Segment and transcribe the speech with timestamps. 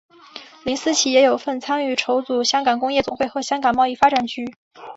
[0.63, 4.55] 林思齐也有份参与筹组香港工业总会和香港贸易发展局。